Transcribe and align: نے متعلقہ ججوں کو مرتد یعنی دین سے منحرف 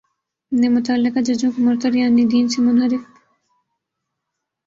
نے 0.51 0.67
متعلقہ 0.69 1.19
ججوں 1.19 1.51
کو 1.51 1.61
مرتد 1.61 1.95
یعنی 1.95 2.23
دین 2.25 2.47
سے 2.47 2.61
منحرف 2.61 3.03